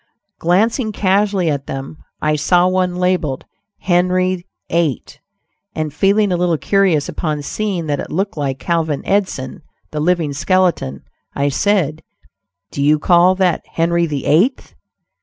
Glancing 0.39 0.91
casually 0.91 1.47
at 1.47 1.67
them, 1.67 1.97
I 2.23 2.35
saw 2.35 2.67
one 2.67 2.95
labeled 2.95 3.45
"Henry 3.81 4.47
VIII," 4.67 5.03
and 5.75 5.93
feeling 5.93 6.31
a 6.31 6.35
little 6.37 6.57
curious 6.57 7.07
upon 7.07 7.43
seeing 7.43 7.85
that 7.85 7.99
it 7.99 8.09
looked 8.09 8.35
like 8.35 8.57
Calvin 8.57 9.03
Edson, 9.05 9.61
the 9.91 9.99
living 9.99 10.33
skeleton, 10.33 11.03
I 11.35 11.49
said: 11.49 12.01
"Do 12.71 12.81
you 12.81 12.97
call 12.97 13.35
that 13.35 13.61
'Henry 13.73 14.07
the 14.07 14.25
Eighth?'" 14.25 14.73